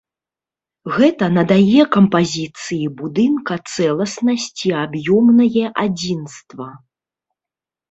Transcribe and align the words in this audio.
Гэта 0.95 1.25
надае 1.33 1.81
кампазіцыі 1.95 2.85
будынка 3.03 3.53
цэласнасць 3.75 4.49
і 4.73 4.75
аб'ёмнае 4.83 5.65
адзінства. 5.87 6.67